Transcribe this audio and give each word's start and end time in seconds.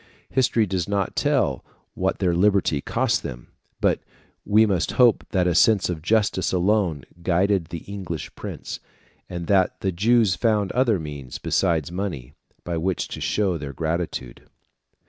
History 0.31 0.65
does 0.65 0.89
not 0.89 1.15
tell 1.15 1.63
what 1.93 2.17
their 2.17 2.33
liberty 2.33 2.81
cost 2.81 3.21
them; 3.21 3.49
but 3.79 3.99
we 4.43 4.65
must 4.65 4.93
hope 4.93 5.23
that 5.29 5.45
a 5.45 5.53
sense 5.53 5.89
of 5.91 6.01
justice 6.01 6.51
alone 6.51 7.03
guided 7.21 7.65
the 7.65 7.83
English 7.85 8.33
prince, 8.33 8.79
and 9.29 9.45
that 9.45 9.79
the 9.81 9.91
Jews 9.91 10.33
found 10.35 10.71
other 10.71 10.97
means 10.97 11.37
besides 11.37 11.91
money 11.91 12.33
by 12.63 12.77
which 12.77 13.09
to 13.09 13.21
show 13.21 13.59
their 13.59 13.73
gratitude. 13.73 14.47